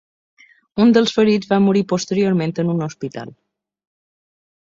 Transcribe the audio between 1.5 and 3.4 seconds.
va morir posteriorment en un hospital.